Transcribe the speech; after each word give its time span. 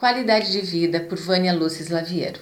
Qualidade 0.00 0.50
de 0.50 0.62
Vida, 0.62 0.98
por 0.98 1.18
Vânia 1.18 1.52
Lúcia 1.52 1.82
Slaviero. 1.82 2.40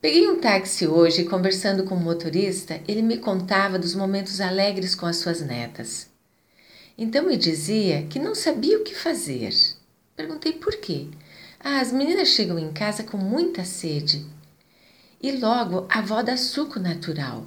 Peguei 0.00 0.26
um 0.30 0.40
táxi 0.40 0.86
hoje 0.86 1.20
e, 1.20 1.24
conversando 1.26 1.84
com 1.84 1.94
o 1.94 2.00
motorista, 2.00 2.80
ele 2.88 3.02
me 3.02 3.18
contava 3.18 3.78
dos 3.78 3.94
momentos 3.94 4.40
alegres 4.40 4.94
com 4.94 5.04
as 5.04 5.16
suas 5.16 5.42
netas. 5.42 6.08
Então 6.96 7.26
me 7.26 7.36
dizia 7.36 8.04
que 8.04 8.18
não 8.18 8.34
sabia 8.34 8.78
o 8.78 8.82
que 8.82 8.94
fazer. 8.94 9.52
Perguntei 10.16 10.54
por 10.54 10.74
quê. 10.76 11.08
Ah, 11.60 11.80
as 11.80 11.92
meninas 11.92 12.28
chegam 12.28 12.58
em 12.58 12.72
casa 12.72 13.02
com 13.02 13.18
muita 13.18 13.62
sede. 13.66 14.24
E 15.22 15.32
logo 15.32 15.86
a 15.90 15.98
avó 15.98 16.22
dá 16.22 16.38
suco 16.38 16.80
natural. 16.80 17.44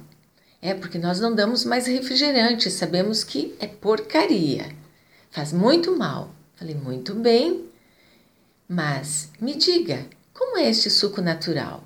É 0.62 0.74
porque 0.74 0.96
nós 0.96 1.18
não 1.18 1.34
damos 1.34 1.64
mais 1.64 1.88
refrigerante, 1.88 2.70
sabemos 2.70 3.24
que 3.24 3.52
é 3.58 3.66
porcaria. 3.66 4.70
Faz 5.32 5.52
muito 5.52 5.98
mal. 5.98 6.32
Falei, 6.54 6.76
muito 6.76 7.16
bem. 7.16 7.65
Mas 8.68 9.30
me 9.40 9.54
diga, 9.54 10.06
como 10.34 10.58
é 10.58 10.68
este 10.68 10.90
suco 10.90 11.20
natural? 11.20 11.84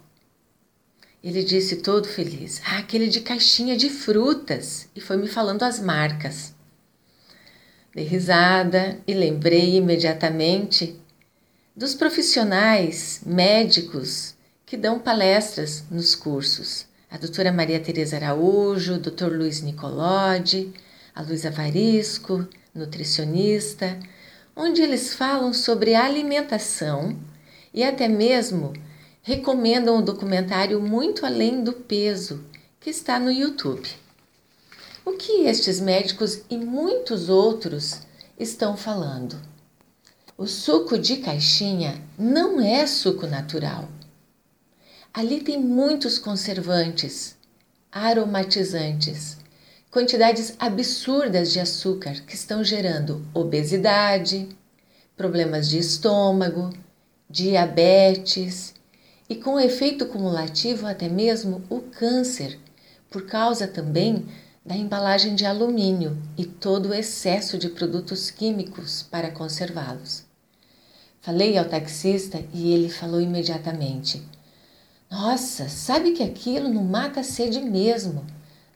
Ele 1.23 1.45
disse 1.45 1.77
todo 1.77 2.09
feliz: 2.09 2.63
Ah, 2.65 2.79
aquele 2.79 3.09
de 3.09 3.21
caixinha 3.21 3.77
de 3.77 3.91
frutas, 3.91 4.89
e 4.97 5.01
foi 5.01 5.19
me 5.19 5.29
falando 5.29 5.63
as 5.63 5.79
marcas. 5.79 6.55
Dei 7.95 8.05
risada 8.05 8.99
e 9.07 9.13
lembrei 9.13 9.77
imediatamente 9.77 10.99
dos 11.77 11.95
profissionais 11.95 13.21
médicos 13.27 14.35
que 14.65 14.77
dão 14.77 14.99
palestras 14.99 15.85
nos 15.91 16.15
cursos. 16.15 16.87
A 17.11 17.19
doutora 17.19 17.53
Maria 17.53 17.81
Tereza 17.81 18.17
Araújo, 18.17 18.95
o 18.95 18.99
doutor 18.99 19.33
Luiz 19.33 19.61
Nicolodi, 19.61 20.73
a 21.15 21.21
Luísa 21.21 21.51
Varisco, 21.51 22.49
nutricionista, 22.75 23.99
onde 24.55 24.83
eles 24.83 25.15
falam 25.15 25.53
sobre 25.53 25.95
alimentação 25.95 27.17
e 27.73 27.83
até 27.83 28.09
mesmo 28.09 28.73
recomendam 29.23 29.99
um 29.99 30.03
documentário 30.03 30.81
Muito 30.81 31.25
Além 31.25 31.63
do 31.63 31.73
Peso, 31.73 32.45
que 32.81 32.91
está 32.91 33.19
no 33.19 33.31
YouTube. 33.31 33.89
O 35.05 35.13
que 35.13 35.45
estes 35.47 35.81
médicos 35.81 36.43
e 36.49 36.57
muitos 36.57 37.29
outros 37.29 38.01
estão 38.39 38.77
falando? 38.77 39.41
O 40.37 40.47
suco 40.47 40.99
de 40.99 41.19
caixinha 41.19 42.01
não 42.19 42.61
é 42.61 42.87
suco 42.87 43.27
natural. 43.27 43.89
Ali 45.13 45.41
tem 45.41 45.59
muitos 45.59 46.19
conservantes, 46.19 47.37
aromatizantes, 47.91 49.37
quantidades 49.91 50.55
absurdas 50.59 51.53
de 51.53 51.59
açúcar 51.59 52.21
que 52.21 52.37
estão 52.37 52.63
gerando 52.63 53.27
obesidade, 53.35 54.49
problemas 55.17 55.69
de 55.69 55.79
estômago, 55.79 56.71
diabetes 57.29 58.73
e, 59.29 59.35
com 59.35 59.59
efeito 59.59 60.07
cumulativo, 60.07 60.87
até 60.87 61.09
mesmo 61.09 61.63
o 61.69 61.81
câncer, 61.81 62.57
por 63.11 63.27
causa 63.27 63.67
também 63.67 64.27
da 64.65 64.77
embalagem 64.77 65.35
de 65.35 65.45
alumínio 65.45 66.17
e 66.39 66.45
todo 66.45 66.91
o 66.91 66.95
excesso 66.95 67.59
de 67.59 67.69
produtos 67.69 68.31
químicos 68.31 69.03
para 69.03 69.33
conservá-los. 69.33 70.25
Falei 71.21 71.59
ao 71.59 71.65
taxista 71.65 72.43
e 72.55 72.73
ele 72.73 72.89
falou 72.89 73.21
imediatamente: 73.21 74.23
Nossa, 75.11 75.69
sabe 75.69 76.13
que 76.13 76.23
aquilo 76.23 76.69
não 76.69 76.85
mata 76.85 77.21
a 77.21 77.25
sede 77.25 77.61
mesmo 77.61 78.25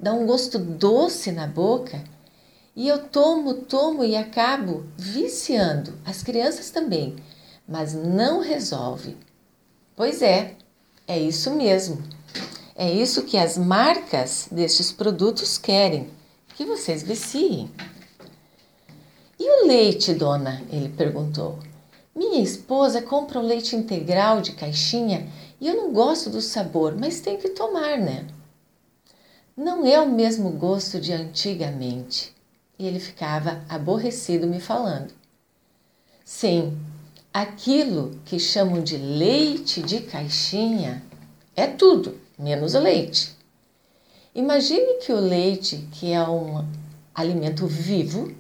dá 0.05 0.13
um 0.13 0.27
gosto 0.27 0.59
doce 0.59 1.33
na 1.33 1.47
boca 1.47 2.05
e 2.77 2.87
eu 2.87 3.09
tomo, 3.09 3.55
tomo 3.55 4.05
e 4.05 4.15
acabo 4.15 4.85
viciando. 4.99 5.95
As 6.05 6.23
crianças 6.23 6.71
também, 6.71 7.17
mas 7.67 7.95
não 7.95 8.43
resolve. 8.43 9.17
Pois 9.97 10.21
é, 10.21 10.57
é 11.09 11.19
isso 11.19 11.53
mesmo. 11.53 12.03
É 12.77 12.93
isso 12.93 13.23
que 13.23 13.39
as 13.39 13.57
marcas 13.57 14.47
destes 14.53 14.93
produtos 14.93 15.57
querem, 15.57 16.11
que 16.55 16.67
vocês 16.67 17.03
viciem. 17.03 17.71
E 19.41 19.63
o 19.63 19.67
leite, 19.67 20.13
dona? 20.13 20.63
Ele 20.71 20.91
perguntou. 20.91 21.59
Minha 22.15 22.43
esposa 22.43 23.01
compra 23.01 23.39
o 23.39 23.43
leite 23.43 23.75
integral 23.75 24.43
de 24.43 24.53
caixinha 24.53 25.27
e 25.59 25.67
eu 25.67 25.75
não 25.75 25.95
gosto 25.95 26.29
do 26.29 26.43
sabor, 26.43 26.95
mas 26.95 27.21
tem 27.21 27.39
que 27.39 27.49
tomar, 27.49 27.97
né? 27.97 28.27
Não 29.57 29.87
é 29.87 30.01
o 30.01 30.11
mesmo 30.11 30.51
gosto 30.51 31.01
de 31.01 31.13
antigamente. 31.13 32.35
E 32.79 32.87
ele 32.87 32.99
ficava 32.99 33.63
aborrecido 33.69 34.47
me 34.47 34.61
falando. 34.61 35.13
Sim, 36.25 36.77
aquilo 37.33 38.19
que 38.25 38.39
chamam 38.39 38.83
de 38.83 38.97
leite 38.97 39.83
de 39.83 40.01
caixinha 40.01 41.03
é 41.55 41.67
tudo, 41.67 42.19
menos 42.39 42.75
o 42.75 42.81
leite. 42.81 43.35
Imagine 44.35 44.95
que 44.95 45.13
o 45.13 45.21
leite, 45.21 45.89
que 45.93 46.11
é 46.11 46.29
um 46.29 46.65
alimento 47.15 47.69
vivo, 47.69 48.35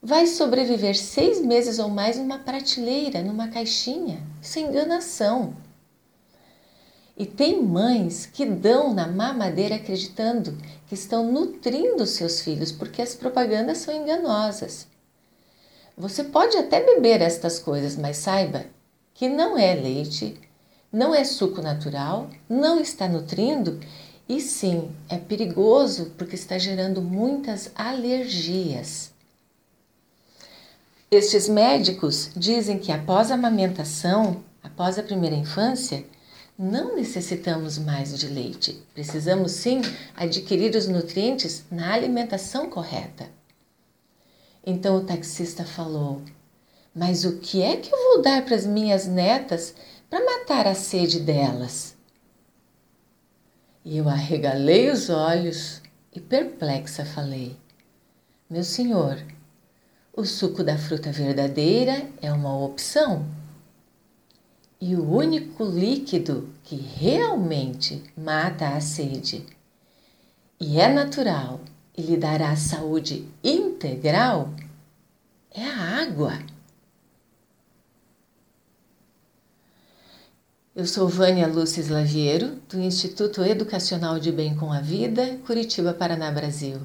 vai 0.00 0.26
sobreviver 0.28 0.96
seis 0.96 1.40
meses 1.40 1.80
ou 1.80 1.88
mais 1.88 2.16
numa 2.16 2.38
prateleira, 2.38 3.22
numa 3.22 3.48
caixinha. 3.48 4.22
Isso 4.40 4.58
é 4.58 4.62
enganação. 4.62 5.56
E 7.22 7.26
tem 7.26 7.62
mães 7.62 8.26
que 8.26 8.44
dão 8.44 8.92
na 8.92 9.06
mamadeira 9.06 9.76
acreditando 9.76 10.58
que 10.88 10.94
estão 10.96 11.30
nutrindo 11.30 12.04
seus 12.04 12.40
filhos 12.40 12.72
porque 12.72 13.00
as 13.00 13.14
propagandas 13.14 13.78
são 13.78 13.94
enganosas. 13.94 14.88
Você 15.96 16.24
pode 16.24 16.56
até 16.56 16.84
beber 16.84 17.22
estas 17.22 17.60
coisas, 17.60 17.94
mas 17.94 18.16
saiba 18.16 18.64
que 19.14 19.28
não 19.28 19.56
é 19.56 19.72
leite, 19.72 20.36
não 20.92 21.14
é 21.14 21.22
suco 21.22 21.62
natural, 21.62 22.28
não 22.48 22.80
está 22.80 23.06
nutrindo 23.06 23.78
e 24.28 24.40
sim 24.40 24.90
é 25.08 25.16
perigoso 25.16 26.10
porque 26.18 26.34
está 26.34 26.58
gerando 26.58 27.00
muitas 27.00 27.70
alergias. 27.76 29.12
Estes 31.08 31.48
médicos 31.48 32.32
dizem 32.34 32.80
que 32.80 32.90
após 32.90 33.30
a 33.30 33.34
amamentação, 33.34 34.42
após 34.60 34.98
a 34.98 35.04
primeira 35.04 35.36
infância, 35.36 36.04
não 36.58 36.96
necessitamos 36.96 37.78
mais 37.78 38.18
de 38.18 38.28
leite. 38.28 38.82
Precisamos 38.94 39.52
sim 39.52 39.80
adquirir 40.14 40.74
os 40.76 40.86
nutrientes 40.86 41.64
na 41.70 41.92
alimentação 41.92 42.68
correta. 42.68 43.28
Então 44.64 44.96
o 44.96 45.04
taxista 45.04 45.64
falou: 45.64 46.22
Mas 46.94 47.24
o 47.24 47.38
que 47.38 47.62
é 47.62 47.76
que 47.76 47.92
eu 47.92 47.98
vou 47.98 48.22
dar 48.22 48.44
para 48.44 48.54
as 48.54 48.66
minhas 48.66 49.06
netas 49.06 49.74
para 50.08 50.24
matar 50.24 50.66
a 50.66 50.74
sede 50.74 51.20
delas? 51.20 51.96
E 53.84 53.96
eu 53.96 54.08
arregalei 54.08 54.90
os 54.90 55.10
olhos 55.10 55.82
e 56.14 56.20
perplexa 56.20 57.04
falei: 57.04 57.56
Meu 58.48 58.62
senhor, 58.62 59.18
o 60.14 60.24
suco 60.24 60.62
da 60.62 60.78
fruta 60.78 61.10
verdadeira 61.10 62.06
é 62.20 62.30
uma 62.32 62.56
opção 62.56 63.26
e 64.84 64.96
o 64.96 65.08
único 65.08 65.64
líquido 65.64 66.48
que 66.64 66.74
realmente 66.74 68.02
mata 68.16 68.70
a 68.70 68.80
sede 68.80 69.46
e 70.58 70.80
é 70.80 70.92
natural 70.92 71.60
e 71.96 72.02
lhe 72.02 72.16
dará 72.16 72.56
saúde 72.56 73.28
integral 73.44 74.52
é 75.52 75.62
a 75.62 76.02
água. 76.02 76.36
Eu 80.74 80.84
sou 80.84 81.06
Vânia 81.06 81.46
Lúcia 81.46 81.80
Slaviero, 81.80 82.56
do 82.68 82.80
Instituto 82.80 83.44
Educacional 83.44 84.18
de 84.18 84.32
Bem 84.32 84.56
com 84.56 84.72
a 84.72 84.80
Vida, 84.80 85.38
Curitiba, 85.46 85.94
Paraná, 85.94 86.28
Brasil. 86.32 86.80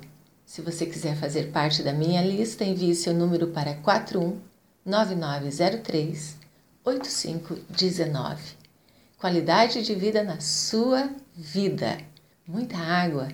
Se 0.46 0.62
você 0.62 0.86
quiser 0.86 1.16
fazer 1.16 1.52
parte 1.52 1.82
da 1.82 1.94
minha 1.94 2.22
lista, 2.22 2.64
envie 2.64 2.94
seu 2.94 3.16
número 3.16 3.48
para 3.48 3.74
419903 3.74 6.46
8519. 6.88 8.56
Qualidade 9.20 9.84
de 9.84 9.94
vida 9.94 10.24
na 10.24 10.40
sua 10.40 11.10
vida. 11.36 11.98
Muita 12.48 12.78
água, 12.78 13.28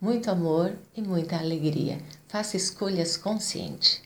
muito 0.00 0.28
amor 0.28 0.76
e 0.96 1.00
muita 1.00 1.36
alegria. 1.36 2.00
Faça 2.26 2.56
escolhas 2.56 3.16
conscientes. 3.16 4.02